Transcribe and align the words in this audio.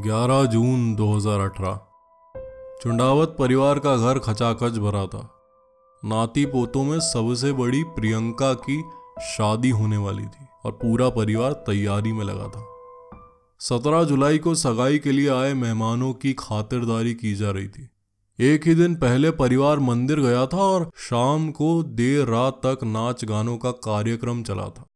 11 0.00 0.44
जून 0.44 0.94
2018 0.94 1.78
चुंडावत 2.82 3.36
परिवार 3.38 3.78
का 3.78 3.96
घर 3.96 4.18
खचाखच 4.18 4.72
भरा 4.72 5.06
था। 5.06 5.30
नाती 6.04 6.44
पोतों 6.46 6.84
में 6.84 7.00
सबसे 7.00 7.52
बड़ी 7.52 7.82
प्रियंका 7.82 8.54
की 8.54 8.84
शादी 9.20 9.70
होने 9.70 9.96
वाली 9.96 10.24
थी 10.24 10.46
और 10.64 10.72
पूरा 10.72 11.08
परिवार 11.08 11.52
तैयारी 11.52 12.12
में 12.12 12.24
लगा 12.24 12.48
था। 12.48 12.66
17 13.58 14.04
जुलाई 14.04 14.38
को 14.38 14.54
सगाई 14.54 14.98
के 14.98 15.12
लिए 15.12 15.28
आए 15.28 15.54
मेहमानों 15.54 16.12
की 16.12 16.32
खातिरदारी 16.32 17.14
की 17.14 17.34
जा 17.34 17.50
रही 17.50 17.68
थी। 17.68 17.88
एक 18.40 18.66
ही 18.66 18.74
दिन 18.74 18.94
पहले 18.94 19.30
परिवार 19.30 19.78
मंदिर 19.78 20.20
गया 20.20 20.46
था 20.46 20.58
और 20.58 20.90
शाम 20.96 21.50
को 21.50 21.82
देर 21.82 22.26
रात 22.26 22.60
तक 22.66 22.78
नाच 22.84 23.24
गानों 23.24 23.56
का 23.56 23.70
कार्यक्रम 23.70 24.42
चला 24.42 24.68
था। 24.68 24.86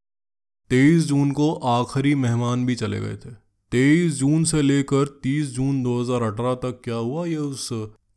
23 0.71 1.07
जून 1.07 1.33
को 1.33 1.55
आखिरी 1.55 2.15
मेहमान 2.15 2.67
भी 2.67 2.75
चले 2.75 3.01
गए 3.01 3.17
थे। 3.17 3.43
23 3.73 4.13
जून 4.13 4.45
से 4.45 4.63
लेकर 4.63 5.07
30 5.23 5.47
जून 5.47 5.83
2018 5.83 6.55
तक 6.55 6.81
क्या 6.85 6.95
हुआ, 6.95 7.25
ये 7.27 7.37
उस 7.37 7.69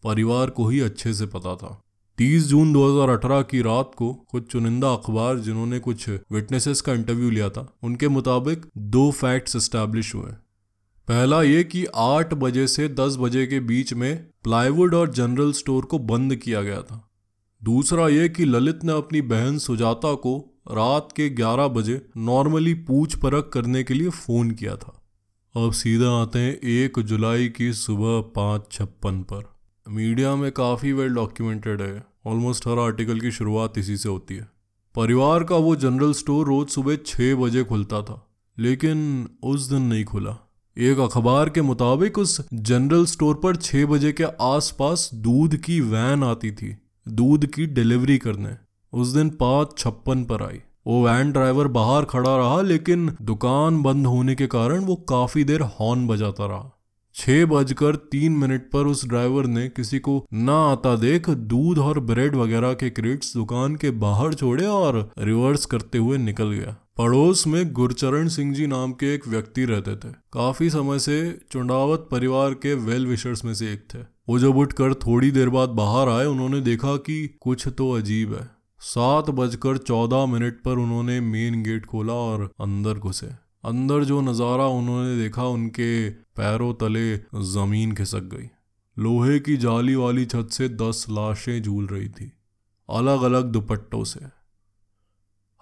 परिवार 0.04 0.50
को 0.50 0.68
ही 0.68 0.80
अच्छे 0.80 1.14
से 1.14 1.26
पता 1.26 1.56
था। 1.56 1.82
30 2.18 2.48
जून 2.48 2.74
2018 2.74 3.42
की 3.42 3.62
रात 3.62 3.92
को 3.98 4.14
कुछ 4.14 4.52
चुनिंदा 4.52 4.94
अखबार 4.94 5.38
जिन्होंने 5.40 5.80
कुछ 5.80 6.10
विटनेसेस 6.10 6.82
का 6.82 6.94
इंटरव्यू 6.94 7.30
लिया 7.30 7.50
था, 7.50 7.68
उनके 7.84 8.08
मुताबिक 8.08 8.66
दो 8.78 9.12
फैक्ट्स 9.12 9.56
एस्टैब्लिश 9.56 10.16
हुए 10.16 10.32
पहला 11.08 11.42
ये 11.44 11.64
कि 11.64 11.86
8 11.96 12.34
बजे 12.34 12.68
से 12.68 12.88
10 12.90 13.16
बजे 13.16 13.46
के 13.48 13.60
बीच 13.60 13.94
में 13.94 14.28
प्लाईवुड 14.44 14.96
और 14.96 15.14
जनरल 15.14 15.52
स्टोर 15.52 15.86
को 15.86 16.00
बंद 16.00 16.36
किया 16.36 16.62
गया 16.62 16.82
था। 16.82 17.10
दूसरा 17.64 18.08
ये 18.08 18.30
कि 18.30 18.46
ललित 18.46 18.84
ने 18.84 18.94
अपनी 18.94 19.22
बहन 19.22 19.58
सुजाता 19.58 20.14
को 20.14 20.38
रात 20.72 21.10
के 21.16 21.30
11 21.30 21.68
बजे 21.68 22.02
नॉर्मली 22.18 22.74
पूछ 22.74 23.16
परख 23.16 23.50
करने 23.54 23.84
के 23.84 23.94
लिए 23.94 24.10
फ़ोन 24.10 24.52
किया 24.52 24.76
था। 24.76 25.02
अब 25.56 25.72
सीधा 25.72 26.10
आते 26.12 26.40
हैं 26.40 26.54
एक 26.70 27.00
जुलाई 27.00 27.48
की 27.48 27.72
सुबह 27.74 28.20
पाँच 28.36 28.62
छप्पन 28.72 29.22
पर। 29.22 29.44
मीडिया 29.86 30.36
में 30.36 30.52
काफ़ी 30.52 30.92
वेल 30.94 31.14
डॉक्यूमेंटेड 31.16 31.82
है। 31.82 32.04
ऑलमोस्ट 32.26 32.68
हर 32.68 32.80
आर्टिकल 32.80 33.20
की 33.20 33.32
शुरुआत 33.32 33.78
इसी 33.78 33.96
से 33.98 34.10
होती 34.10 34.36
है। 34.36 34.48
परिवार 34.96 35.44
का 35.44 35.56
वो 35.56 35.76
जनरल 35.76 36.14
स्टोर 36.14 36.48
रोज 36.48 36.68
सुबह 36.68 36.96
छः 37.06 37.36
बजे 37.36 37.64
खुलता 37.64 38.02
था, 38.02 38.20
लेकिन 38.58 39.30
उस 39.44 39.70
दिन 39.70 39.82
नहीं 39.82 40.04
खुला। 40.06 40.38
एक 40.78 41.00
अखबार 41.00 41.50
के 41.50 41.62
मुताबिक 41.62 42.18
उस 42.18 42.40
जनरल 42.54 43.06
स्टोर 43.06 43.36
पर 43.36 43.56
छः 43.56 43.86
बजे 43.86 44.12
के 44.12 44.24
आसपास 44.42 45.10
दूध 45.14 45.56
की 45.58 45.80
वैन 45.80 46.24
आती 46.24 46.52
थी, 46.52 46.76
दूध 47.06 47.46
की 47.46 47.66
डिलीवरी 47.66 48.18
करने। 48.18 48.56
उस 48.94 49.08
दिन 49.08 49.30
पाँच 49.30 49.78
छप्पन 49.78 50.26
पर 50.26 50.44
आई। 50.44 50.62
वो 50.86 51.04
वैन 51.06 51.32
ड्राइवर 51.32 51.68
बाहर 51.68 52.06
खड़ा 52.06 52.36
रहा, 52.38 52.62
लेकिन 52.62 53.12
दुकान 53.22 53.82
बंद 53.82 54.08
होने 54.08 54.36
के 54.36 54.48
कारण 54.48 54.86
वो 54.86 54.96
काफ़ी 54.96 55.44
देर 55.44 55.62
हॉर्न 55.62 56.08
बजाता 56.08 56.46
रहा। 56.46 56.72
छह 57.16 57.46
बजकर 57.46 57.96
तीन 57.96 58.32
मिनट 58.32 58.70
पर 58.72 58.88
उस 58.88 59.06
ड्राइवर 59.08 59.46
ने 59.46 59.68
किसी 59.68 60.00
को 60.00 60.26
ना 60.34 60.56
आता 60.72 60.96
देख 60.96 61.30
दूध 61.30 61.78
और 61.80 62.00
ब्रेड 62.00 62.36
वगैरह 62.36 62.74
के 62.74 62.90
क्रेट्स 62.90 63.34
दुकान 63.34 63.76
के 63.76 63.92
बाहर 63.92 64.34
छोड़े 64.34 64.66
और 64.66 64.98
रिवर्स 65.20 65.66
करते 65.66 65.98
हुए 65.98 66.18
निकल 66.18 66.52
गया। 66.52 66.76
पड़ोस 66.98 67.46
में 67.48 67.72
गुरचरण 67.74 68.28
सिंह 68.28 68.54
जी 68.54 68.68
नाम 68.68 68.92
के 68.92 69.14
एक 69.14 69.28
व्यक्ति 69.28 69.66
रहते 69.66 69.96
थे। 69.96 70.12
काफ़ी 70.34 70.70
समय 70.70 71.00
से 71.00 71.18
चुंडावत 71.52 72.08
परिवार 72.12 72.54
के 72.54 72.74
वेल 72.74 73.08
विशर्स 73.08 73.46
में 73.46 73.54
से 73.54 73.72
एक 73.74 73.88
थे। 73.94 74.00
वो 74.30 74.40
जब 74.40 74.58
उठकर 74.58 74.94
थोड़ी 74.94 75.32
देर 75.32 75.50
बाद 75.50 75.70
बाहर 75.70 76.10
आए, 76.10 76.26
उन्होंने 76.26 76.62
देखा 76.62 76.96
कि 76.98 77.38
कुछ 77.42 77.68
तो 77.68 77.92
अजीब 77.92 78.34
है। 78.34 78.55
सात 78.82 79.30
बजकर 79.30 79.78
चौदह 79.78 80.26
मिनट 80.26 80.62
पर 80.64 80.72
उन्होंने 80.72 81.20
मेन 81.22 81.64
गेट 81.64 81.86
खोला 81.86 82.14
और 82.14 82.50
अंदर 82.62 82.94
घुसे। 82.94 83.28
अंदर 83.66 84.04
जो 84.04 84.22
नज़ारा 84.22 84.68
उन्होंने 84.68 85.18
देखा, 85.18 85.44
उनके 85.44 86.10
पैरों 86.10 86.74
तले 86.74 87.18
ज़मीन 87.46 87.96
खिसक 87.96 88.24
गई। 88.24 88.50
लोहे 88.98 89.40
की 89.40 89.58
जाली 89.58 89.96
वाली 89.96 90.26
छत 90.26 90.50
से 90.52 90.70
दस 90.70 91.06
लाशें 91.10 91.62
झूल 91.62 91.88
रही 91.88 92.10
थी 92.10 92.32
अलग 92.90 93.22
अलग 93.22 93.52
दुपट्टों 93.52 94.04
से। 94.04 94.20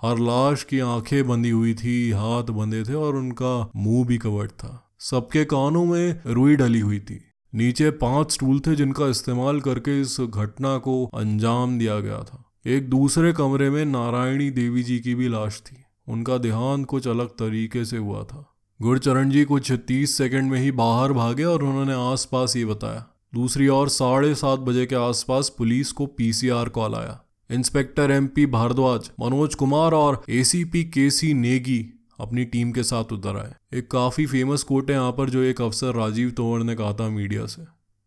हर 0.02 0.20
लाश 0.20 0.64
की 0.64 0.80
आँखें 0.80 1.28
बंधी 1.28 1.50
हुई 1.50 1.74
थी, 1.74 2.12
हाथ 2.12 2.44
बंधे 2.44 2.84
थे 2.84 2.94
और 2.94 3.16
उनका 3.16 3.72
मुँह 3.76 4.06
भी 4.06 4.18
कवर्ड 4.18 4.52
था। 4.52 4.96
सबके 5.00 5.46
कानों 5.46 5.86
में 5.86 6.22
रुई 6.28 6.56
डली 6.56 6.80
हुई 6.80 7.00
थी। 7.00 7.20
नीचे 7.54 7.92
पाँच 7.92 8.32
स्टूल 8.32 8.60
थे 8.60 8.76
जिनका 8.76 9.08
इस्तेमाल 9.08 9.62
करके 9.62 10.02
इस 10.02 10.18
घटना 10.22 10.78
को 10.78 11.06
अंजाम 11.06 11.78
दिया 11.80 12.00
गया 12.00 12.20
था। 12.20 12.44
एक 12.66 12.90
दूसरे 12.90 13.34
कमरे 13.34 13.70
में 13.70 13.86
नारायणी 13.86 14.50
देवी 14.50 14.84
जी 14.84 15.00
की 15.00 15.16
भी 15.16 15.28
लाश 15.28 15.62
थी। 15.62 15.76
उनका 16.08 16.38
देहांत 16.38 16.86
कुछ 16.86 17.08
अलग 17.08 17.30
तरीके 17.30 17.86
से 17.86 17.98
हुआ 17.98 18.24
था। 18.24 18.56
गुरचरण 18.82 19.30
जी 19.30 19.44
कुछ 19.46 19.72
तीस 19.72 20.18
सेकंड 20.18 20.52
में 20.52 20.60
ही 20.60 20.72
बाहर 20.72 21.14
भागे 21.14 21.44
और 21.44 21.64
उन्होंने 21.64 21.94
आसपास 21.94 22.56
ये 22.56 22.66
बताया। 22.66 23.06
दूसरी 23.36 23.68
ओर 23.68 23.90
साढ़े 23.90 24.36
सात 24.36 24.60
बजे 24.60 24.86
के 24.86 24.96
आसपास 24.96 25.50
पुलिस 25.50 25.92
को 25.92 26.06
पीसीआर 26.06 26.70
कॉल 26.70 26.96
आया। 26.96 27.20
इंस्पेक्टर 27.50 28.12
एमपी 28.12 28.46
भारद्वाज, 28.46 29.12
मनोज 29.20 29.56
कुमार 29.56 29.92
और 29.92 30.22
एसीपी 30.30 30.84
केसी 30.84 31.34
नेगी 31.34 31.80
अपनी 32.20 32.46
टीम 32.46 32.72
के 32.72 32.84
साथ 32.84 33.12
उतर 33.12 33.38
आए। 33.38 33.54
एक 33.78 33.92
काफ़ी 33.92 34.26
फ़ेमस 34.26 34.64
कोट 34.64 34.90
है 34.90 34.96
यहाँ 34.96 35.12
पर 35.12 35.30
जो 35.30 35.42
एक 35.42 35.62
अफसर 35.62 35.96
राजीव 35.96 36.32
तोमर 36.32 36.64
ने 36.64 36.76
कहा 36.76 36.94
था 36.94 37.10
मीडिया 37.10 37.46
से। 37.46 37.66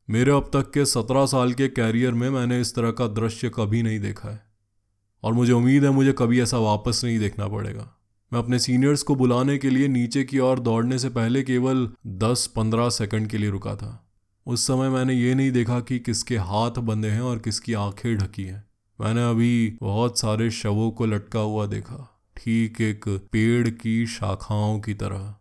मेरे 0.09 0.33
अब 0.33 0.51
तक 0.53 0.71
के 0.71 0.85
सत्रह 0.85 1.27
साल 1.27 1.53
के 1.53 1.69
कैरियर 1.69 2.13
में 2.13 2.29
मैंने 2.31 2.61
इस 2.61 2.75
तरह 2.75 2.91
का 2.91 3.07
दृश्य 3.07 3.51
कभी 3.55 3.83
नहीं 3.83 4.01
देखा 4.01 4.29
है। 4.29 4.46
और 5.23 5.33
मुझे 5.33 5.53
उम्मीद 5.53 5.85
है 5.85 5.91
मुझे 5.91 6.13
कभी 6.13 6.41
ऐसा 6.41 6.59
वापस 6.59 7.01
नहीं 7.05 7.19
देखना 7.19 7.49
पड़ेगा। 7.49 7.93
मैं 8.33 8.41
अपने 8.41 8.59
सीनियर्स 8.59 9.03
को 9.03 9.15
बुलाने 9.15 9.59
के 9.59 9.71
लिए 9.71 9.89
नीचे 9.89 10.25
की 10.25 10.39
ओर 10.39 10.61
दौड़ने 10.61 10.99
से 10.99 11.09
पहले 11.09 11.43
केवल 11.43 11.91
10-15 12.07 12.89
सेकंड 12.89 13.27
के 13.27 13.39
लिए 13.39 13.51
रुका 13.51 13.77
था। 13.77 14.09
उस 14.47 14.67
समय 14.67 14.89
मैंने 14.89 15.15
ये 15.15 15.35
नहीं 15.35 15.53
देखा 15.53 15.81
कि 15.81 15.99
किसके 15.99 16.37
हाथ 16.37 16.71
बंधे 16.71 17.09
हैं 17.09 17.21
और 17.21 17.39
किसकी 17.39 17.73
आँखें 17.73 18.17
ढकी 18.17 18.45
हैं। 18.45 18.65
मैंने 19.01 19.31
अभी 19.31 19.79
बहुत 19.81 20.19
सारे 20.19 20.51
शवों 20.51 20.91
को 20.91 21.07
लटका 21.07 21.41
हुआ 21.41 21.67
देखा। 21.67 22.23
ठीक 22.37 22.81
एक 22.81 23.29
पेड़ 23.33 23.69
की 23.69 24.07
शाखाओं 24.07 24.81
की 24.81 24.95
तरह। 24.95 25.35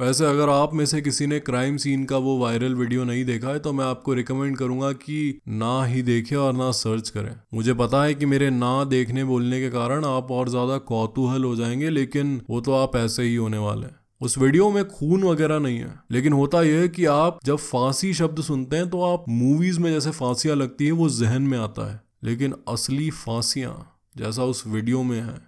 वैसे 0.00 0.24
अगर 0.24 0.48
आप 0.48 0.74
में 0.74 0.84
से 0.86 1.00
किसी 1.00 1.26
ने 1.26 1.38
क्राइम 1.40 1.76
सीन 1.76 2.04
का 2.04 2.16
वो 2.16 2.36
वायरल 2.38 2.74
वीडियो 2.74 3.04
नहीं 3.04 3.24
देखा 3.24 3.48
है 3.48 3.58
तो 3.58 3.72
मैं 3.72 3.84
आपको 3.84 4.14
रिकमेंड 4.14 4.56
करूँगा 4.56 4.90
कि 4.92 5.40
ना 5.48 5.84
ही 5.84 6.02
देखें 6.02 6.36
और 6.36 6.52
ना 6.52 6.70
सर्च 6.72 7.08
करें। 7.08 7.34
मुझे 7.54 7.74
पता 7.74 8.02
है 8.04 8.14
कि 8.14 8.26
मेरे 8.26 8.50
ना 8.50 8.84
देखने 8.84 9.24
बोलने 9.24 9.60
के 9.60 9.70
कारण 9.70 10.04
आप 10.04 10.30
और 10.30 10.48
ज़्यादा 10.48 10.78
कौतूहल 10.78 11.44
हो 11.44 11.54
जाएँगे, 11.56 11.90
लेकिन 11.90 12.40
वो 12.50 12.60
तो 12.60 12.72
आप 12.72 12.96
ऐसे 12.96 13.22
ही 13.22 13.34
होने 13.34 13.58
वाले 13.58 13.86
हैं। 13.86 13.96
उस 14.20 14.38
वीडियो 14.38 14.70
में 14.70 14.84
खून 14.88 15.24
वगैरह 15.24 15.58
नहीं 15.58 15.78
है, 15.78 15.94
लेकिन 16.10 16.32
होता 16.32 16.62
यह 16.62 16.80
है 16.80 16.88
कि 16.88 17.04
आप 17.04 17.38
जब 17.44 17.56
फांसी 17.56 18.12
शब्द 18.14 18.42
सुनते 18.42 18.76
हैं 18.76 18.88
तो 18.90 19.02
आप 19.02 19.24
मूवीज़ 19.28 19.80
में 19.80 19.90
जैसे 19.92 20.10
फांसियाँ 20.12 20.56
लगती 20.56 20.86
है, 20.86 20.92
वो 20.92 21.08
जहन 21.10 21.42
में 21.42 21.58
आता 21.58 21.92
है। 21.92 22.00
लेकिन 22.24 22.54
असली 22.68 23.10
फांसियाँ 23.10 23.74
जैसा 24.16 24.44
उस 24.44 24.66
वीडियो 24.66 25.02
में 25.02 25.20
है, 25.20 25.38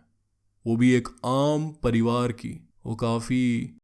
वो 0.66 0.76
भी 0.76 0.92
एक 0.94 1.09
आम 1.26 1.69
परिवार 1.82 2.32
की, 2.32 2.60
वो 2.86 2.94
काफ़ी 2.94 3.75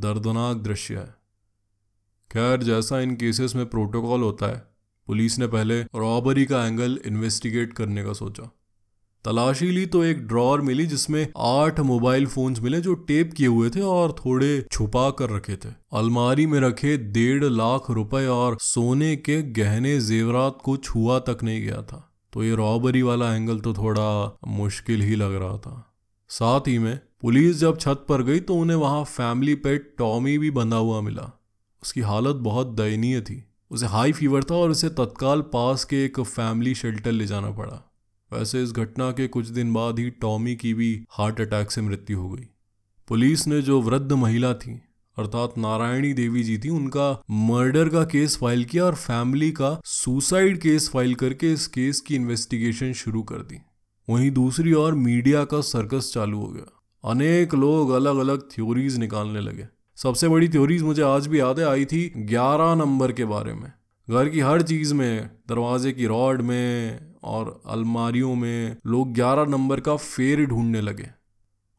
दर्दनाक 0.00 0.56
दृश्य 0.56 0.94
है। 0.94 1.14
खैर, 2.30 2.62
जैसा 2.62 3.00
इन 3.00 3.14
केसेस 3.16 3.54
में 3.54 3.66
प्रोटोकॉल 3.66 4.22
होता 4.22 4.46
है 4.46 4.62
पुलिस 5.08 5.38
ने 5.38 5.46
पहले 5.46 5.80
रॉबरी 5.82 6.44
का 6.46 6.66
एंगल 6.66 6.98
इन्वेस्टिगेट 7.06 7.72
करने 7.72 8.04
का 8.04 8.12
सोचा। 8.12 8.50
तलाशी 9.24 9.70
ली 9.70 9.84
तो 9.86 10.02
एक 10.04 10.26
ड्रॉर 10.26 10.60
मिली 10.60 10.86
जिसमें 10.86 11.26
आठ 11.38 11.80
मोबाइल 11.80 12.26
फोन्स 12.26 12.60
मिले 12.60 12.80
जो 12.80 12.94
टेप 12.94 13.32
किए 13.32 13.46
हुए 13.46 13.70
थे 13.70 13.80
और 13.80 14.12
थोड़े 14.12 14.50
छुपा 14.72 15.10
कर 15.10 15.30
रखे 15.30 15.56
थे। 15.56 15.68
अलमारी 15.92 16.46
में 16.46 16.58
रखे 16.60 16.96
डेढ़ 16.96 17.44
लाख 17.44 17.90
रुपए 17.90 18.26
और 18.26 18.56
सोने 18.60 19.14
के 19.16 19.42
गहने 19.52 20.00
जेवरात 20.00 20.58
को 20.64 20.76
छुआ 20.76 21.18
तक 21.18 21.38
नहीं 21.42 21.60
गया 21.62 21.82
था। 21.82 22.08
तो 22.32 22.44
ये 22.44 22.54
रॉबरी 22.54 23.02
वाला 23.02 23.34
एंगल 23.34 23.60
तो 23.60 23.74
थोड़ा 23.74 24.38
मुश्किल 24.48 25.02
ही 25.02 25.14
लग 25.14 25.34
रहा 25.34 25.56
था। 25.58 25.94
साथ 26.28 26.60
ही 26.60 26.78
में 26.78 26.98
पुलिस 27.22 27.56
जब 27.56 27.78
छत 27.78 28.04
पर 28.08 28.22
गई 28.22 28.40
तो 28.40 28.54
उन्हें 28.54 28.76
वहाँ 28.76 29.04
फैमिली 29.04 29.54
पेट 29.54 29.94
टॉमी 29.98 30.38
भी 30.38 30.50
बंधा 30.50 30.76
हुआ 30.76 31.00
मिला। 31.00 31.30
उसकी 31.82 32.00
हालत 32.00 32.36
बहुत 32.36 32.66
दयनीय 32.66 33.20
थी। 33.20 33.42
उसे 33.70 33.86
हाई 33.86 34.12
फीवर 34.12 34.44
था 34.44 34.54
और 34.54 34.70
उसे 34.70 34.88
तत्काल 34.88 35.40
पास 35.40 35.84
के 35.84 36.04
एक 36.04 36.20
फैमिली 36.20 36.74
शेल्टर 36.74 37.12
ले 37.12 37.26
जाना 37.26 37.50
पड़ा। 37.50 37.80
वैसे 38.30 38.62
इस 38.62 38.72
घटना 38.72 39.10
के 39.10 39.28
कुछ 39.28 39.46
दिन 39.46 39.72
बाद 39.72 39.98
ही 39.98 40.10
टॉमी 40.10 40.56
की 40.56 40.74
भी 40.74 41.04
हार्ट 41.10 41.40
अटैक 41.40 41.70
से 41.70 41.80
मृत्यु 41.80 42.18
हो 42.18 42.28
गई। 42.30 42.48
पुलिस 43.08 43.46
ने 43.46 43.62
जो 43.62 43.80
वृद्ध 43.80 44.12
महिला 44.12 44.52
थी, 44.54 44.74
अर्थात 45.16 45.54
नारायणी 45.58 46.12
देवी 46.12 46.42
जी 46.42 46.58
थी, 46.58 46.68
उनका 46.68 47.22
मर्डर 47.30 47.88
का 47.88 48.04
केस 48.04 48.36
फ़ाइल 48.36 48.64
किया 48.64 48.84
और 48.84 48.94
फैमिली 48.94 49.50
का 49.52 49.80
सुसाइड 49.84 50.60
केस 50.60 50.90
फ़ाइल 50.90 51.14
करके 51.14 51.52
इस 51.52 51.66
केस 51.66 52.00
की 52.00 52.14
इन्वेस्टिगेशन 52.14 52.92
शुरू 52.92 53.22
कर 53.22 53.42
दी। 53.42 53.62
वहीं 54.08 54.30
दूसरी 54.30 54.72
ओर 54.72 54.94
मीडिया 54.94 55.44
का 55.44 55.60
सर्कस 55.60 56.10
चालू 56.14 56.38
हो 56.38 56.46
गया। 56.46 56.78
अनेक 57.04 57.54
लोग 57.54 57.90
अलग 57.90 58.16
अलग 58.16 58.40
थ्योरीज 58.40 58.98
निकालने 58.98 59.40
लगे। 59.40 59.66
सबसे 59.96 60.28
बड़ी 60.28 60.48
थ्योरीज 60.48 60.82
मुझे 60.82 61.02
आज 61.02 61.26
भी 61.26 61.40
याद 61.40 61.60
है, 61.60 61.66
आई 61.66 61.84
थी 61.84 62.12
ग्यारह 62.16 62.74
नंबर 62.74 63.12
के 63.12 63.24
बारे 63.24 63.54
में। 63.54 63.72
घर 64.10 64.28
की 64.28 64.40
हर 64.40 64.62
चीज़ 64.62 64.94
में, 64.94 65.30
दरवाजे 65.48 65.92
की 65.92 66.06
रॉड 66.06 66.42
में 66.42 67.00
और 67.24 67.62
अलमारियों 67.66 68.34
में 68.34 68.76
लोग 68.86 69.12
ग्यारह 69.12 69.44
नंबर 69.44 69.80
का 69.80 69.96
फेर 69.96 70.46
ढूँढने 70.46 70.80
लगे। 70.80 71.08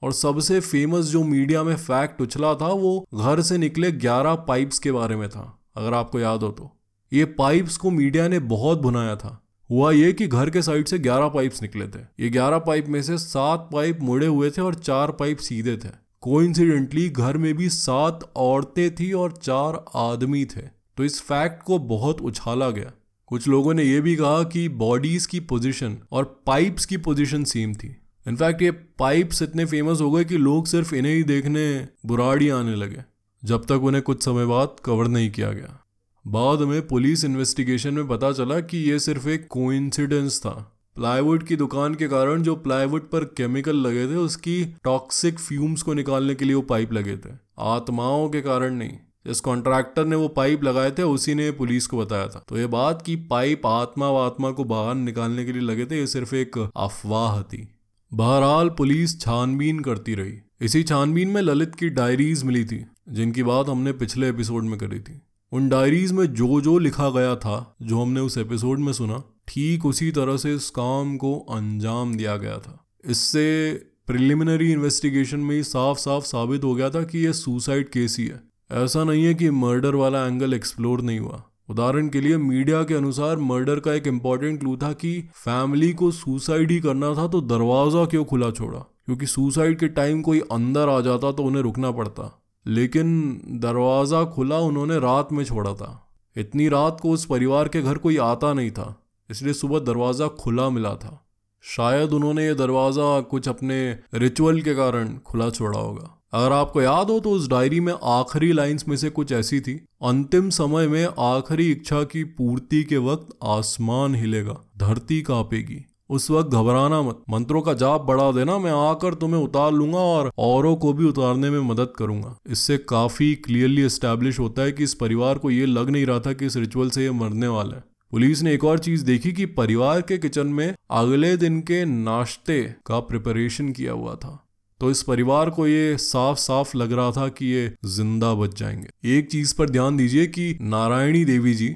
और 0.03 0.13
सबसे 0.13 0.59
फ़ेमस 0.59 1.05
जो 1.05 1.23
मीडिया 1.23 1.63
में 1.63 1.75
फैक्ट 1.75 2.21
उछला 2.21 2.55
था, 2.55 2.67
वो 2.67 3.07
घर 3.13 3.41
से 3.41 3.57
निकले 3.57 3.91
11 3.91 4.35
पाइप्स 4.35 4.79
के 4.79 4.91
बारे 4.91 5.15
में 5.15 5.29
था, 5.29 5.59
अगर 5.75 5.93
आपको 5.93 6.19
याद 6.19 6.43
हो 6.43 6.49
तो। 6.49 6.77
ये 7.13 7.25
पाइप्स 7.25 7.77
को 7.77 7.91
मीडिया 7.91 8.27
ने 8.27 8.39
बहुत 8.39 8.81
भुनाया 8.81 9.15
था। 9.15 9.42
हुआ 9.69 9.91
ये 9.91 10.13
कि 10.13 10.27
घर 10.27 10.49
के 10.49 10.61
साइड 10.61 10.87
से 10.87 10.99
11 10.99 11.29
पाइप्स 11.29 11.61
निकले 11.61 11.87
थे। 11.87 11.99
ये 12.19 12.29
11 12.29 12.57
पाइप 12.57 12.87
में 12.87 13.01
से 13.03 13.17
सात 13.17 13.69
पाइप 13.73 13.99
मुड़े 14.01 14.27
हुए 14.27 14.49
थे 14.51 14.61
और 14.61 14.75
चार 14.75 15.11
पाइप 15.11 15.37
सीधे 15.37 15.77
थे। 15.77 15.89
कोइंसिडेंटली 16.21 17.09
घर 17.09 17.37
में 17.37 17.53
भी 17.53 17.69
सात 17.69 18.31
औरतें 18.35 18.95
थी 18.95 19.11
और 19.13 19.31
चार 19.31 19.85
आदमी 19.95 20.45
थे। 20.45 20.61
तो 20.97 21.03
इस 21.03 21.21
फैक्ट 21.21 21.63
को 21.63 21.79
बहुत 21.79 22.21
उछाला 22.21 22.69
गया। 22.69 22.91
कुछ 23.27 23.47
लोगों 23.47 23.73
ने 23.73 23.83
यह 23.83 24.01
भी 24.01 24.15
कहा 24.15 24.43
कि 24.43 24.69
बॉडीज 24.69 25.25
की 25.25 25.39
पोजीशन 25.39 25.97
और 26.11 26.43
पाइप्स 26.45 26.85
की 26.85 26.97
पोजीशन 26.97 27.43
सेम 27.43 27.73
थी। 27.73 27.95
इनफैक्ट 28.27 28.61
ये 28.61 28.71
पाइप्स 28.71 29.41
इतने 29.41 29.65
फ़ेमस 29.65 30.01
हो 30.01 30.11
गए 30.11 30.23
कि 30.23 30.37
लोग 30.37 30.67
सिर्फ़ 30.67 30.95
इन्हें 30.95 31.13
ही 31.13 31.23
देखने 31.23 31.87
बुराड़ी 32.05 32.49
आने 32.49 32.75
लगे, 32.75 33.03
जब 33.43 33.65
तक 33.65 33.83
उन्हें 33.83 34.03
कुछ 34.03 34.23
समय 34.23 34.45
बाद 34.45 34.75
कवर 34.85 35.07
नहीं 35.07 35.31
किया 35.31 35.51
गया। 35.51 35.82
बाद 36.27 36.59
में 36.59 36.87
पुलिस 36.87 37.25
इन्वेस्टिगेशन 37.25 37.93
में 37.93 38.07
पता 38.07 38.31
चला 38.31 38.59
कि 38.59 38.77
यह 38.77 38.97
सिर्फ़ 38.97 39.29
एक 39.29 39.47
कोइंसिडेंस 39.47 40.39
था। 40.39 40.77
प्लाईवुड 40.95 41.43
की 41.43 41.55
दुकान 41.55 41.95
के 41.95 42.07
कारण 42.07 42.43
जो 42.43 42.55
प्लाईवुड 42.55 43.09
पर 43.09 43.23
केमिकल 43.23 43.75
लगे 43.75 44.07
थे, 44.07 44.15
उसकी 44.15 44.65
टॉक्सिक 44.83 45.39
फ्यूम्स 45.39 45.81
को 45.81 45.93
निकालने 45.93 46.35
के 46.35 46.45
लिए 46.45 46.55
वो 46.55 46.61
पाइप 46.61 46.93
लगे 46.93 47.17
थे। 47.17 47.29
आत्माओं 47.59 48.29
के 48.29 48.41
कारण 48.41 48.73
नहीं। 48.75 48.91
जिस 49.27 49.39
कॉन्ट्रैक्टर 49.39 50.05
ने 50.05 50.15
वो 50.15 50.27
पाइप 50.27 50.63
लगाए 50.63 50.91
थे, 50.91 51.03
उसी 51.03 51.35
ने 51.35 51.51
पुलिस 51.51 51.87
को 51.87 51.97
बताया 51.97 52.27
था। 52.27 52.45
तो 52.47 52.57
ये 52.57 52.67
बात 52.67 53.01
की 53.01 53.15
पाइप 53.15 53.65
आत्मा 53.65 54.09
व 54.09 54.15
आत्मा 54.15 54.51
को 54.51 54.63
बाहर 54.63 54.95
निकालने 54.95 55.45
के 55.45 55.51
लिए 55.51 55.61
लगे 55.61 55.85
थे, 55.85 55.99
ये 55.99 56.07
सिर्फ़ 56.07 56.35
एक 56.35 56.69
अफवाह 56.75 57.41
थी। 57.41 57.67
बहरहाल 58.13 58.69
पुलिस 58.69 59.21
छानबीन 59.21 59.79
करती 59.79 60.15
रही। 60.15 60.37
इसी 60.61 60.83
छानबीन 60.83 61.27
में 61.27 61.41
ललित 61.41 61.75
की 61.75 61.89
डायरीज 61.89 62.43
मिली 62.43 62.65
थी, 62.65 62.85
जिनकी 63.09 63.43
बात 63.43 63.69
हमने 63.69 63.91
पिछले 63.91 64.29
एपिसोड 64.29 64.63
में 64.63 64.79
करी 64.79 64.99
थी। 64.99 65.21
उन 65.53 65.69
डायरीज 65.69 66.11
में 66.11 66.33
जो 66.33 66.61
जो 66.61 66.77
लिखा 66.77 67.09
गया 67.09 67.35
था, 67.35 67.75
जो 67.81 68.01
हमने 68.01 68.19
उस 68.19 68.37
एपिसोड 68.37 68.79
में 68.79 68.93
सुना, 68.93 69.23
ठीक 69.47 69.85
उसी 69.85 70.11
तरह 70.11 70.37
से 70.37 70.53
इस 70.55 70.69
काम 70.69 71.17
को 71.17 71.39
अंजाम 71.39 72.15
दिया 72.15 72.37
गया 72.37 72.57
था। 72.57 72.85
इससे 73.09 73.73
प्रिलिमिनरी 74.07 74.71
इन्वेस्टिगेशन 74.71 75.39
में 75.39 75.55
ही 75.55 75.63
साफ़ 75.63 75.97
साफ़ 75.97 76.23
साबित 76.23 76.63
हो 76.63 76.75
गया 76.75 76.89
था 76.89 77.03
कि 77.03 77.25
यह 77.25 77.31
सुसाइड 77.31 77.89
केस 77.89 78.17
ही 78.19 78.25
है। 78.27 78.41
ऐसा 78.71 79.03
नहीं 79.03 79.25
है 79.25 79.33
कि 79.33 79.49
मर्डर 79.49 79.95
वाला 79.95 80.25
एंगल 80.27 80.53
एक्सप्लोर 80.53 81.01
नहीं 81.01 81.19
हुआ। 81.19 81.43
उदाहरण 81.69 82.09
के 82.09 82.21
लिए 82.21 82.37
मीडिया 82.37 82.83
के 82.83 82.93
अनुसार 82.93 83.37
मर्डर 83.37 83.79
का 83.79 83.93
एक 83.93 84.07
इंपॉर्टेंट 84.07 84.59
क्लू 84.59 84.77
था 84.77 84.93
कि 84.93 85.29
फैमिली 85.35 85.93
को 85.93 86.11
सुसाइड 86.11 86.71
ही 86.71 86.79
करना 86.79 87.15
था 87.15 87.27
तो 87.27 87.41
दरवाज़ा 87.41 88.05
क्यों 88.05 88.25
खुला 88.25 88.51
छोड़ा? 88.51 88.79
क्योंकि 88.79 89.25
सुसाइड 89.25 89.79
के 89.79 89.87
टाइम 89.87 90.21
कोई 90.21 90.39
अंदर 90.39 90.89
आ 90.89 91.01
जाता 91.01 91.31
तो 91.31 91.43
उन्हें 91.43 91.63
रुकना 91.63 91.91
पड़ता। 91.91 92.42
लेकिन 92.65 93.59
दरवाज़ा 93.61 94.23
खुला 94.25 94.59
उन्होंने 94.61 94.99
रात 94.99 95.31
में 95.31 95.43
छोड़ा 95.45 95.73
था। 95.73 95.99
इतनी 96.35 96.67
रात 96.69 96.99
को 97.01 97.11
उस 97.11 97.25
परिवार 97.25 97.67
के 97.67 97.81
घर 97.81 97.97
कोई 97.97 98.17
आता 98.19 98.53
नहीं 98.53 98.71
था, 98.71 98.95
इसलिए 99.29 99.53
सुबह 99.53 99.79
दरवाज़ा 99.81 100.27
खुला 100.39 100.69
मिला 100.69 100.95
था। 100.95 101.19
शायद 101.63 102.13
उन्होंने 102.13 102.45
ये 102.45 102.53
दरवाज़ा 102.55 103.19
कुछ 103.21 103.47
अपने 103.49 103.77
रिचुअल 104.13 104.61
के 104.61 104.73
कारण 104.75 105.17
खुला 105.25 105.49
छोड़ा 105.49 105.79
होगा। 105.79 106.09
अगर 106.33 106.51
आपको 106.51 106.81
याद 106.81 107.09
हो 107.09 107.19
तो 107.19 107.31
उस 107.31 107.47
डायरी 107.49 107.79
में 107.79 107.93
आखिरी 107.93 108.51
लाइंस 108.51 108.87
में 108.87 108.95
से 108.97 109.09
कुछ 109.09 109.31
ऐसी 109.31 109.59
थी, 109.61 109.73
अंतिम 110.03 110.49
समय 110.49 110.87
में 110.87 111.05
आखिरी 111.05 111.69
इच्छा 111.71 112.03
की 112.03 112.23
पूर्ति 112.23 112.83
के 112.83 112.97
वक्त 112.99 113.37
आसमान 113.43 114.15
हिलेगा, 114.15 114.57
धरती 114.77 115.21
कांपेगी। 115.21 115.85
उस 116.13 116.31
वक्त 116.31 116.49
घबराना 116.49 117.01
मत। 117.01 117.21
मंत्रों 117.29 117.61
का 117.61 117.73
जाप 117.73 118.01
बढ़ा 118.01 118.31
देना, 118.31 118.57
मैं 118.57 118.71
आकर 118.71 119.13
तुम्हें 119.13 119.41
उतार 119.41 119.71
लूँगा 119.71 119.99
और 119.99 120.31
औरों 120.37 120.75
को 120.75 120.93
भी 120.93 121.05
उतारने 121.05 121.49
में 121.49 121.59
मदद 121.59 121.93
करूँगा। 121.97 122.35
इससे 122.49 122.77
काफ़ी 122.77 123.35
क्लियरली 123.35 123.81
एस्टेब्लिश 123.81 124.39
होता 124.39 124.61
है 124.61 124.71
कि 124.71 124.83
इस 124.83 124.93
परिवार 124.93 125.37
को 125.37 125.51
ये 125.51 125.65
लग 125.65 125.89
नहीं 125.89 126.05
रहा 126.05 126.19
था 126.19 126.33
कि 126.33 126.45
इस 126.45 126.57
रिचुअल 126.57 126.89
से 126.89 127.03
ये 127.03 127.11
मरने 127.11 127.47
वाला 127.47 127.75
है। 127.75 127.83
पुलिस 128.11 128.41
ने 128.41 128.53
एक 128.53 128.63
और 128.63 128.79
चीज़ 128.79 129.05
देखी 129.05 129.31
कि 129.31 129.45
परिवार 129.45 130.01
के 130.01 130.17
किचन 130.17 130.47
में 130.47 130.73
अगले 130.91 131.37
दिन 131.37 131.59
के 131.61 131.85
नाश्ते 131.85 132.61
का 132.85 132.99
प्रिपरेशन 132.99 133.69
किया 133.69 133.93
हुआ 133.93 134.15
था। 134.15 134.39
तो 134.79 134.91
इस 134.91 135.03
परिवार 135.03 135.49
को 135.49 135.67
ये 135.67 135.97
साफ़ 135.97 136.37
साफ़ 136.37 136.77
लग 136.77 136.91
रहा 136.91 137.11
था 137.11 137.27
कि 137.27 137.45
ये 137.45 137.73
ज़िंदा 137.85 138.33
बच 138.33 138.59
जाएँगे। 138.59 139.17
एक 139.17 139.31
चीज़ 139.31 139.55
पर 139.55 139.69
ध्यान 139.69 139.97
दीजिए 139.97 140.25
कि 140.27 140.57
नारायणी 140.61 141.25
देवी 141.25 141.53
जी 141.53 141.75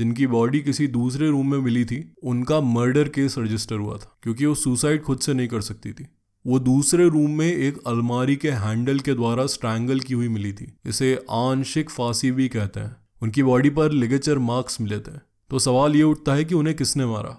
जिनकी 0.00 0.26
बॉडी 0.26 0.60
किसी 0.60 0.86
दूसरे 0.86 1.28
रूम 1.28 1.50
में 1.50 1.58
मिली 1.58 1.84
थी, 1.84 2.14
उनका 2.22 2.60
मर्डर 2.60 3.08
केस 3.08 3.34
रजिस्टर 3.38 3.76
हुआ 3.76 3.96
था, 3.96 4.16
क्योंकि 4.22 4.46
वो 4.46 4.54
सुसाइड 4.54 5.02
खुद 5.02 5.18
से 5.18 5.34
नहीं 5.34 5.48
कर 5.48 5.60
सकती 5.60 5.92
थी। 5.92 6.06
वो 6.46 6.58
दूसरे 6.58 7.08
रूम 7.08 7.30
में 7.30 7.46
एक 7.46 7.78
अलमारी 7.86 8.36
के 8.36 8.50
हैंडल 8.50 8.98
के 8.98 9.14
द्वारा 9.14 9.46
स्ट्रैंगल 9.46 10.00
की 10.00 10.14
हुई 10.14 10.28
मिली 10.28 10.52
थी, 10.52 10.72
इसे 10.86 11.14
आंशिक 11.30 11.90
फांसी 11.90 12.30
भी 12.30 12.48
कहते 12.48 12.80
हैं। 12.80 12.96
उनकी 13.22 13.42
बॉडी 13.42 13.70
पर 13.70 13.92
लिगेचर 13.92 14.38
मार्क्स 14.38 14.80
मिले 14.80 14.98
थे। 14.98 15.18
तो 15.50 15.58
सवाल 15.58 15.96
ये 15.96 16.02
उठता 16.02 16.34
है 16.34 16.44
कि 16.44 16.54
उन्हें 16.54 16.76
किसने 16.76 17.06
मारा? 17.06 17.36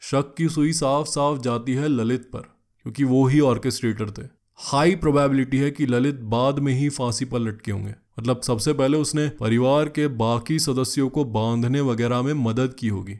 शक 0.00 0.34
की 0.38 0.48
सुई 0.48 0.72
साफ़ 0.72 1.06
साफ़ 1.06 1.40
जाती 1.40 1.72
है 1.72 1.88
ललित 1.88 2.30
पर, 2.32 2.40
क्योंकि 2.82 3.04
वो 3.04 3.26
ही 3.26 3.40
ऑर्केस्ट्रेटर 3.40 4.10
थे। 4.10 4.28
हाई 4.58 4.94
प्रोबेबिलिटी 4.96 5.58
है 5.58 5.70
कि 5.70 5.86
ललित 5.86 6.20
बाद 6.20 6.58
में 6.58 6.72
ही 6.74 6.88
फांसी 6.88 7.24
पर 7.24 7.38
लटके 7.38 7.72
होंगे। 7.72 7.94
मतलब 8.18 8.40
सबसे 8.40 8.72
पहले 8.72 8.98
उसने 8.98 9.28
परिवार 9.28 9.88
के 9.88 10.08
बाकी 10.08 10.58
सदस्यों 10.58 11.08
को 11.08 11.24
बांधने 11.24 11.80
वगैरह 11.80 12.22
में 12.22 12.34
मदद 12.34 12.74
की 12.78 12.88
होगी। 12.88 13.14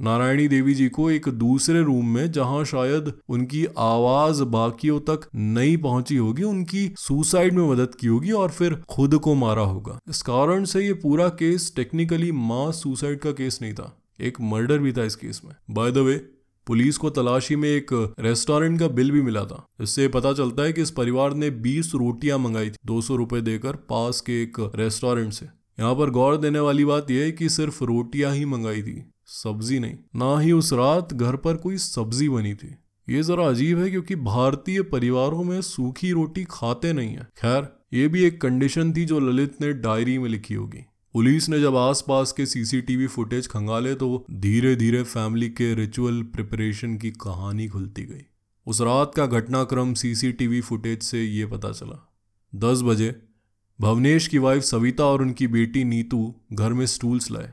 नारायणी 0.00 0.48
देवी 0.48 0.74
जी 0.74 0.88
को 0.88 1.10
एक 1.10 1.28
दूसरे 1.28 1.82
रूम 1.82 2.08
में, 2.08 2.32
जहाँ 2.32 2.64
शायद 2.64 3.12
उनकी 3.28 3.66
आवाज़ 3.78 4.42
बाकियों 4.42 5.00
तक 5.00 5.20
नहीं 5.34 5.76
पहुँची 5.76 6.16
होगी, 6.16 6.42
उनकी 6.42 6.94
सुसाइड 6.98 7.54
में 7.54 7.70
मदद 7.70 7.94
की 7.94 8.06
होगी 8.06 8.30
और 8.30 8.50
फिर 8.50 8.74
खुद 8.74 9.18
को 9.18 9.34
मारा 9.34 9.62
होगा। 9.62 9.98
इस 10.08 10.22
कारण 10.22 10.64
से 10.64 10.86
ये 10.86 10.92
पूरा 10.92 11.28
केस 11.28 11.72
टेक्निकली 11.76 12.32
मास 12.32 12.82
सुसाइड 12.82 13.18
का 13.18 13.30
केस 13.30 13.58
नहीं 13.62 13.74
था। 13.74 14.02
एक 14.20 14.40
मर्डर 14.40 14.78
भी 14.78 14.92
था 14.92 15.04
इस 15.04 15.16
केस 15.16 15.40
में। 15.44 15.54
बाय 15.70 15.92
द 15.92 15.98
वे 15.98 16.39
पुलिस 16.66 16.96
को 16.96 17.10
तलाशी 17.10 17.56
में 17.56 17.68
एक 17.68 17.92
रेस्टोरेंट 18.20 18.78
का 18.80 18.88
बिल 18.88 19.10
भी 19.10 19.22
मिला 19.22 19.44
था। 19.44 19.64
इससे 19.80 20.08
पता 20.08 20.32
चलता 20.32 20.62
है 20.62 20.72
कि 20.72 20.82
इस 20.82 20.90
परिवार 20.90 21.34
ने 21.34 21.50
20 21.50 21.92
रोटियाँ 21.94 22.38
मंगाई 22.38 22.70
थी, 22.70 22.76
दो 22.86 23.00
सौ 23.00 23.16
देकर 23.16 23.76
पास 23.90 24.20
के 24.20 24.42
एक 24.42 24.72
रेस्टोरेंट 24.76 25.32
से। 25.32 25.46
यहाँ 25.80 25.94
पर 25.94 26.10
गौर 26.10 26.36
देने 26.36 26.58
वाली 26.58 26.84
बात 26.84 27.10
यह 27.10 27.22
है 27.22 27.32
कि 27.32 27.48
सिर्फ़ 27.48 27.84
रोटियाँ 27.84 28.34
ही 28.34 28.44
मंगाई 28.44 28.82
थी, 28.82 29.02
सब्ज़ी 29.26 29.78
नहीं। 29.78 29.94
ना 30.16 30.38
ही 30.40 30.52
उस 30.52 30.72
रात 30.72 31.14
घर 31.14 31.36
पर 31.36 31.56
कोई 31.56 31.76
सब्ज़ी 31.76 32.28
बनी 32.28 32.54
थी। 32.54 32.74
ये 33.08 33.22
जरा 33.22 33.46
अजीब 33.46 33.78
है 33.78 33.90
क्योंकि 33.90 34.16
भारतीय 34.16 34.82
परिवारों 34.82 35.44
में 35.44 35.60
सूखी 35.62 36.10
रोटी 36.10 36.44
खाते 36.50 36.92
नहीं 36.92 37.08
है। 37.08 37.28
खैर, 37.38 37.68
ये 37.92 38.08
भी 38.08 38.24
एक 38.24 38.40
कंडीशन 38.40 38.92
थी 38.92 39.04
जो 39.04 39.20
ललित 39.20 39.60
ने 39.60 39.72
डायरी 39.72 40.18
में 40.18 40.28
लिखी 40.28 40.54
होगी। 40.54 40.84
पुलिस 41.14 41.48
ने 41.48 41.60
जब 41.60 41.76
आसपास 41.76 42.32
के 42.32 42.46
सीसीटीवी 42.46 43.06
फुटेज 43.06 43.46
खंगाले 43.46 43.94
तो 43.94 44.26
धीरे 44.30 44.76
धीरे 44.76 45.02
फैमिली 45.02 45.48
के 45.48 45.74
रिचुअल 45.74 46.22
प्रिपरेशन 46.22 46.96
की 46.96 47.10
कहानी 47.10 47.68
खुलती 47.68 48.02
गई। 48.02 48.22
उस 48.66 48.80
रात 48.80 49.12
का 49.14 49.26
घटनाक्रम 49.26 49.94
सीसीटीवी 49.94 50.60
फुटेज 50.60 51.02
से 51.02 51.22
ये 51.24 51.46
पता 51.46 51.72
चला। 51.72 52.12
दस 52.54 52.82
बजे, 52.82 53.22
भवनेश 53.80 54.26
की 54.26 54.38
वाइफ 54.38 54.62
सविता 54.62 55.04
और 55.04 55.22
उनकी 55.22 55.46
बेटी 55.46 55.84
नीतू 55.84 56.34
घर 56.52 56.72
में 56.72 56.86
स्टूल्स 56.86 57.30
लाए। 57.30 57.52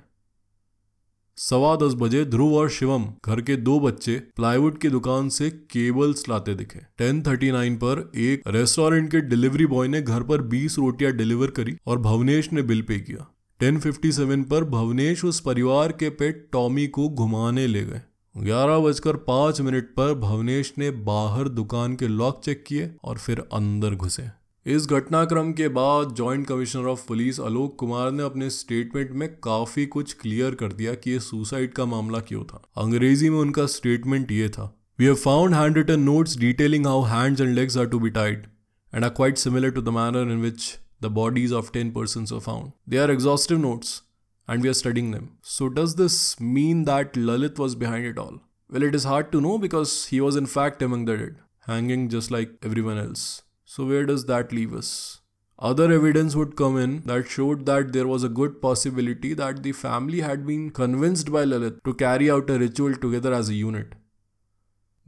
सवा 1.37 1.75
दस 1.75 1.93
बजे 1.93 2.25
ध्रुव 2.25 2.53
और 2.55 2.69
शिवम 2.69 3.05
घर 3.25 3.41
के 3.41 3.55
दो 3.55 3.79
बच्चे 3.79 4.19
प्लाईवुड 4.35 4.77
की 4.77 4.89
दुकान 4.89 5.29
से 5.29 5.49
केबल्स 5.49 6.29
लाते 6.29 6.55
दिखे। 6.55 6.79
टेन 6.97 7.21
थर्टी 7.21 7.51
नाइन 7.51 7.75
पर 7.75 8.11
एक 8.15 8.43
रेस्टोरेंट 8.47 9.11
के 9.11 9.21
डिलीवरी 9.21 9.65
बॉय 9.65 9.87
ने 9.87 10.01
घर 10.01 10.23
पर 10.23 10.41
बीस 10.41 10.77
रोटियाँ 10.79 11.11
डिलीवर 11.11 11.47
करी 11.47 11.75
और 11.85 11.99
भवनेश 11.99 12.51
ने 12.53 12.61
बिल 12.61 12.81
पे 12.81 12.99
किया। 12.99 13.33
1057 13.61 14.43
पर 14.43 14.63
भवनेश 14.63 15.23
उस 15.25 15.39
परिवार 15.39 15.91
के 15.91 16.09
पेट 16.09 16.47
टॉमी 16.51 16.87
को 16.87 17.07
घुमाने 17.09 17.65
ले 17.67 17.83
गए। 17.85 18.01
ग्यारह 18.35 18.79
बजकर 18.79 19.15
पाँच 19.15 19.61
मिनट 19.61 19.85
पर 19.95 20.13
भवनेश 20.13 20.73
ने 20.77 20.91
बाहर 20.91 21.47
दुकान 21.49 21.95
के 21.95 22.07
लॉक 22.07 22.41
चेक 22.43 22.63
किए 22.67 22.91
और 23.03 23.17
फिर 23.17 23.39
अंदर 23.53 23.95
घुसे। 23.95 24.29
इस 24.65 24.85
घटनाक्रम 24.87 25.51
के 25.53 25.67
बाद 25.67 26.13
joint 26.13 26.47
commissioner 26.47 26.85
of 26.85 27.07
police 27.07 27.39
Alok 27.39 27.75
Kumar 27.79 28.11
ने 28.11 28.23
अपने 28.23 28.49
स्टेटमेंट 28.49 29.11
में 29.11 29.29
काफ़ी 29.43 29.85
कुछ 29.85 30.13
क्लियर 30.13 30.55
कर 30.55 30.73
दिया 30.73 30.93
कि 30.93 31.11
ये 31.11 31.19
सुसाइड 31.19 31.73
का 31.73 31.85
मामला 31.85 32.19
क्यों 32.19 32.43
था। 32.43 32.63
अंग्रेज़ी 32.77 33.29
में 33.29 33.39
उनका 33.39 33.65
स्टेटमेंट 33.65 34.31
ये 34.31 34.49
था 34.49 34.73
we 34.99 35.05
have 35.05 35.15
found 35.15 35.55
hand 35.55 35.77
written 35.77 35.99
notes 35.99 36.37
detailing 36.37 36.87
how 36.87 37.03
hands 37.03 37.41
and 37.41 37.55
legs 37.55 37.77
are 37.77 37.85
to 37.85 37.99
be 37.99 38.09
tied 38.09 38.45
and 38.93 39.03
are 39.03 39.09
quite 39.09 39.37
similar 39.37 39.69
to 39.69 39.81
the 39.81 39.89
manner 39.89 40.31
in 40.31 40.41
which 40.41 40.75
the 40.99 41.09
bodies 41.09 41.51
of 41.51 41.71
10 41.71 41.91
persons 41.91 42.31
were 42.31 42.39
found. 42.39 42.71
They 42.85 42.97
are 42.97 43.11
exhaustive 43.11 43.59
notes 43.59 44.01
and 44.47 44.63
we 44.63 44.69
are 44.69 44.73
studying 44.73 45.11
them. 45.11 45.37
So, 45.41 45.69
does 45.69 45.95
this 45.95 46.39
mean 46.39 46.85
that 46.85 47.13
Lalit 47.13 47.59
was 47.59 47.75
behind 47.75 48.05
it 48.05 48.17
all? 48.17 48.41
Well, 48.69 48.83
it 48.83 48.95
is 48.95 49.03
hard 49.03 49.31
to 49.31 49.41
know 49.41 49.57
because 49.57 50.07
he 50.07 50.21
was 50.21 50.35
in 50.35 50.45
fact 50.45 50.81
among 50.81 51.05
the 51.05 51.17
dead, 51.17 51.35
hanging 51.67 52.09
just 52.09 52.31
like 52.31 52.51
everyone 52.63 52.97
else. 52.97 53.43
So, 53.65 53.85
where 53.85 54.05
does 54.05 54.25
that 54.25 54.51
leave 54.51 54.73
us? 54.73 55.21
Other 55.59 55.91
evidence 55.91 56.35
would 56.35 56.55
come 56.55 56.77
in 56.77 57.01
that 57.05 57.27
showed 57.27 57.65
that 57.65 57.91
there 57.91 58.07
was 58.07 58.23
a 58.23 58.29
good 58.29 58.61
possibility 58.61 59.33
that 59.33 59.63
the 59.63 59.71
family 59.71 60.21
had 60.21 60.45
been 60.45 60.69
convinced 60.69 61.31
by 61.31 61.45
Lalit 61.45 61.83
to 61.83 61.93
carry 61.95 62.29
out 62.29 62.49
a 62.49 62.59
ritual 62.59 62.95
together 62.95 63.33
as 63.33 63.49
a 63.49 63.55
unit. 63.55 63.95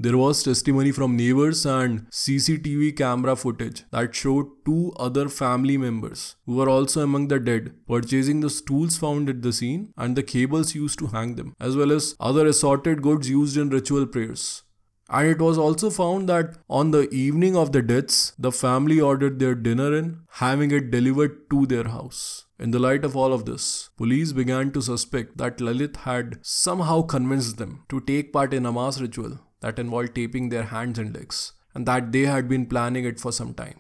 There 0.02 0.18
was 0.18 0.42
testimony 0.44 0.92
from 0.94 1.18
neighbors 1.18 1.66
and 1.66 2.10
CCTV 2.10 2.96
camera 2.96 3.36
footage 3.36 3.84
that 3.92 4.16
showed 4.16 4.46
two 4.66 4.94
other 4.96 5.28
family 5.28 5.76
members 5.78 6.38
who 6.46 6.56
were 6.56 6.70
also 6.70 7.02
among 7.02 7.28
the 7.28 7.38
dead 7.38 7.74
purchasing 7.86 8.40
the 8.40 8.50
stools 8.50 8.98
found 8.98 9.28
at 9.28 9.42
the 9.42 9.52
scene 9.52 9.94
and 9.98 10.16
the 10.16 10.24
cables 10.24 10.74
used 10.74 11.00
to 11.00 11.08
hang 11.08 11.36
them, 11.36 11.54
as 11.60 11.76
well 11.76 11.92
as 11.92 12.16
other 12.18 12.48
assorted 12.48 13.02
goods 13.02 13.30
used 13.30 13.58
in 13.58 13.70
ritual 13.70 14.06
prayers. 14.06 14.64
And 15.10 15.28
it 15.28 15.42
was 15.42 15.58
also 15.58 15.90
found 15.90 16.30
that 16.30 16.56
on 16.70 16.92
the 16.92 17.10
evening 17.10 17.58
of 17.58 17.74
the 17.74 17.82
deaths, 17.82 18.32
the 18.40 18.54
family 18.54 19.02
ordered 19.02 19.40
their 19.40 19.54
dinner 19.54 19.94
in, 19.94 20.20
having 20.30 20.72
it 20.72 20.92
delivered 20.92 21.50
to 21.50 21.66
their 21.66 21.90
house. 21.90 22.46
In 22.58 22.72
the 22.72 22.80
light 22.80 23.04
of 23.04 23.18
all 23.18 23.34
of 23.34 23.44
this, 23.44 23.90
police 23.98 24.32
began 24.32 24.72
to 24.72 24.82
suspect 24.82 25.38
that 25.40 25.58
Lalit 25.58 25.98
had 25.98 26.40
somehow 26.42 27.02
convinced 27.02 27.58
them 27.58 27.84
to 27.90 28.00
take 28.00 28.32
part 28.32 28.54
in 28.54 28.66
a 28.66 28.72
mass 28.72 29.02
ritual 29.02 29.40
that 29.64 29.80
involved 29.84 30.16
taping 30.18 30.50
their 30.54 30.66
hands 30.74 31.00
and 31.04 31.18
legs, 31.18 31.52
and 31.78 31.88
that 31.88 32.12
they 32.16 32.26
had 32.34 32.50
been 32.54 32.66
planning 32.66 33.08
it 33.12 33.24
for 33.26 33.32
some 33.42 33.54
time. 33.54 33.78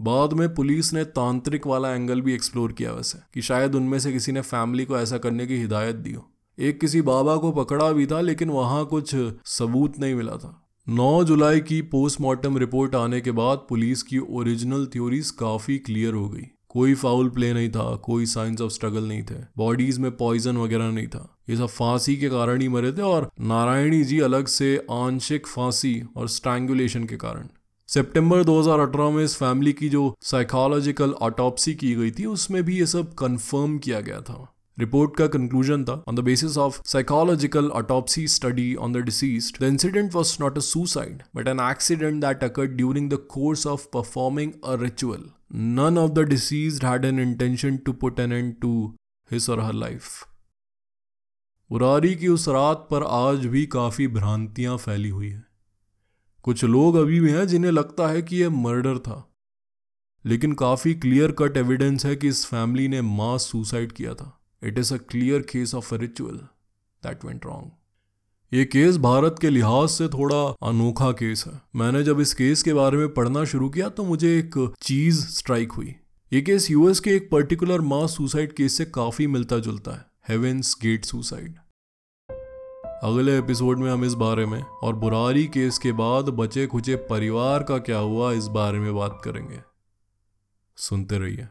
बाद 0.00 0.32
में 0.32 0.54
police 0.54 0.92
ने 0.92 1.04
तांत्रिक 1.04 1.66
वाला 1.66 1.94
angle 1.94 2.20
भी 2.20 2.34
explore 2.34 2.72
किया 2.72 2.92
वैसे 2.92 3.18
कि 3.34 3.42
शायद 3.42 3.74
उनमें 3.74 3.98
से 3.98 4.12
किसी 4.12 4.32
ने 4.32 4.40
फैमिली 4.40 4.84
को 4.84 4.98
ऐसा 4.98 5.18
करने 5.18 5.46
की 5.46 5.56
हिदायत 5.56 5.96
दी 5.96 6.12
हो। 6.12 6.30
एक 6.58 6.80
किसी 6.80 7.02
बाबा 7.02 7.36
को 7.36 7.52
पकड़ा 7.52 7.92
भी 7.92 8.06
था 8.06 8.20
लेकिन 8.20 8.50
वहाँ 8.50 8.86
कुछ 8.86 9.16
सबूत 9.44 9.98
नहीं 9.98 10.14
मिला 10.14 10.36
था। 10.36 10.68
9 10.88 11.24
जुलाई 11.24 11.60
की 11.60 11.82
पोस्टमार्टम 11.82 12.58
रिपोर्ट 12.58 12.94
आने 12.94 13.20
के 13.20 13.30
बाद 13.30 13.58
पुलिस 13.58 14.02
की 14.02 14.18
ओरिजिनल 14.18 14.86
थ्योरीज 14.86 15.30
काफ़ी 15.30 15.78
क्लियर 15.78 16.14
हो 16.14 16.28
गई। 16.28 16.46
कोई 16.68 16.94
फाउल 16.94 17.28
प्ले 17.28 17.52
नहीं 17.52 17.68
था 17.68 17.96
कोई 17.96 18.26
साइंस 18.26 18.60
ऑफ़ 18.60 18.72
स्ट्रगल 18.72 19.04
नहीं 19.04 19.22
थे। 19.22 19.34
बॉडीज 19.56 19.98
में 19.98 20.16
पॉइजन 20.16 20.56
वगैरह 20.56 20.90
नहीं 20.90 21.06
था। 21.06 21.39
ये 21.50 21.56
सब 21.56 21.66
फांसी 21.66 22.16
के 22.16 22.28
कारण 22.28 22.60
ही 22.60 22.68
मरे 22.68 22.92
थे 22.92 23.02
और 23.02 23.30
नारायणी 23.40 24.04
जी 24.04 24.20
अलग 24.20 24.46
से 24.46 24.86
आंशिक 24.90 25.46
फांसी 25.46 26.02
और 26.16 26.28
स्ट्रैंगुलेशन 26.28 27.04
के 27.04 27.16
कारण। 27.16 27.48
सितंबर 27.88 28.44
2018 28.44 29.10
में 29.10 29.24
इस 29.24 29.36
फैमिली 29.36 29.72
की 29.72 29.88
जो 29.88 30.16
साइकोलॉजिकल 30.20 31.10
ऑटोप्सी 31.10 31.74
की 31.74 31.94
गई 31.94 32.10
थी, 32.10 32.24
उसमें 32.24 32.62
भी 32.62 32.78
ये 32.78 32.86
सब 32.86 33.14
कंफर्म 33.14 33.78
किया 33.78 34.00
गया 34.00 34.20
था। 34.20 34.54
रिपोर्ट 34.78 35.16
का 35.16 35.26
कंक्लूजन 35.26 35.84
था। 35.84 36.04
On 36.08 36.16
the 36.16 36.20
basis 36.20 36.58
of 36.58 36.80
psychological 36.84 37.68
autopsy 37.68 38.28
study 38.28 38.74
on 38.74 38.92
the 38.92 38.96
deceased 38.96 39.60
the 39.60 39.68
incident 39.68 40.14
was 40.14 40.36
not 40.40 40.58
a 40.58 40.60
suicide 40.60 41.22
but 41.36 41.48
an 41.48 41.60
accident 41.70 42.20
that 42.20 42.44
occurred 42.44 42.70
during 42.70 43.10
the 43.10 43.14
course 43.14 43.66
of 43.66 43.86
performing 43.86 44.52
a 44.64 44.82
ritual 44.82 45.30
none 45.54 45.98
of 45.98 46.10
the 46.10 46.18
deceased 46.18 46.84
had 46.84 47.04
an 47.04 47.20
intention 47.20 47.76
to 47.76 47.92
put 47.92 48.20
an 48.20 48.32
end 48.32 48.54
to 48.60 48.96
his 49.30 49.50
or 49.50 49.60
her 49.60 49.72
life 49.72 50.29
उरारी 51.72 52.14
की 52.14 52.28
उस 52.28 52.48
रात 52.48 52.88
पर 52.90 53.02
आज 53.02 53.46
भी 53.46 53.66
काफ़ी 53.66 54.08
भ्रांतियाँ 54.08 54.76
फैली 54.76 55.08
हुई 55.08 55.28
हैं। 55.28 55.46
कुछ 56.42 56.64
लोग 56.64 56.94
अभी 56.94 57.20
भी 57.20 57.30
हैं 57.30 57.46
जिन्हें 57.46 57.72
लगता 57.72 58.08
है 58.08 58.22
कि 58.22 58.36
यह 58.36 58.50
मर्डर 58.50 58.98
था। 58.98 59.34
लेकिन 60.26 60.52
काफ़ी 60.52 60.94
क्लियर 60.94 61.32
कट 61.32 61.56
एविडेंस 61.56 62.06
है 62.06 62.16
कि 62.16 62.28
इस 62.28 62.46
फैमिली 62.46 62.88
ने 62.88 63.02
मास 63.02 63.42
सुसाइड 63.42 63.92
किया 63.92 64.14
था। 64.14 64.40
It 64.64 64.78
is 64.78 64.94
a 64.94 64.96
clear 64.96 65.40
case 65.40 65.74
of 65.74 65.94
ritual 65.94 66.36
that 67.02 67.24
went 67.24 67.46
wrong 67.46 67.70
ये 68.54 68.64
केस 68.64 68.96
भारत 68.96 69.36
के 69.40 69.50
लिहाज 69.50 69.88
से 69.88 70.08
थोड़ा 70.08 70.68
अनोखा 70.68 71.12
केस 71.12 71.44
है। 71.46 71.60
मैंने 71.76 72.02
जब 72.02 72.20
इस 72.20 72.34
केस 72.34 72.62
के 72.62 72.74
बारे 72.74 72.96
में 72.96 73.14
पढ़ना 73.14 73.44
शुरू 73.44 73.70
किया 73.70 73.88
तो 73.88 74.04
मुझे 74.04 74.38
एक 74.38 74.74
चीज़ 74.82 75.26
स्ट्राइक 75.26 75.72
हुई। 75.72 75.94
ये 76.32 76.42
केस 76.42 76.70
यूएस 76.70 77.00
के 77.00 77.10
एक 77.10 77.30
पर्टिकुलर 77.30 77.80
मास 77.80 78.16
सुसाइड 78.16 78.52
केस 78.52 78.76
से 78.76 78.84
काफ़ी 78.84 79.26
मिलता 79.26 79.58
जुलता 79.58 79.90
है। 79.90 80.09
हेवेंस 80.30 80.76
गेट 80.82 81.04
सुसाइड 81.04 81.56
अगले 83.02 83.38
एपिसोड 83.38 83.78
में 83.78 83.90
हम 83.90 84.04
इस 84.04 84.12
बारे 84.12 84.46
में 84.46 84.62
और 84.62 84.94
बुरारी 84.94 85.46
केस 85.46 85.78
के 85.78 85.92
बाद 85.92 86.24
बचे 86.24 86.66
खुचे 86.66 86.96
परिवार 86.96 87.62
का 87.62 87.78
क्या 87.78 87.98
हुआ 87.98 88.32
इस 88.32 88.46
बारे 88.46 88.78
में 88.78 88.94
बात 88.94 89.20
करेंगे। 89.24 89.60
सुनते 90.76 91.18
रहिए। 91.18 91.48